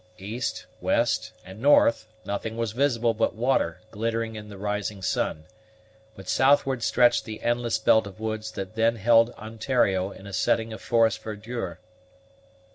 East, 0.17 0.65
west, 0.79 1.31
and 1.45 1.61
north 1.61 2.07
nothing 2.25 2.57
was 2.57 2.71
visible 2.71 3.13
but 3.13 3.35
water 3.35 3.81
glittering 3.91 4.35
in 4.35 4.49
the 4.49 4.57
rising 4.57 5.03
sun; 5.03 5.43
but 6.15 6.27
southward 6.27 6.81
stretched 6.81 7.23
the 7.23 7.43
endless 7.43 7.77
belt 7.77 8.07
of 8.07 8.19
woods 8.19 8.51
that 8.53 8.73
then 8.73 8.95
held 8.95 9.29
Ontario 9.35 10.09
in 10.09 10.25
a 10.25 10.33
setting 10.33 10.73
of 10.73 10.81
forest 10.81 11.21
verdure. 11.21 11.77